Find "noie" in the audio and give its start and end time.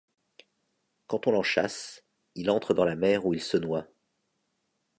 3.57-3.87